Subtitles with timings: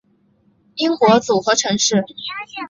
[0.77, 2.03] 英国组合城市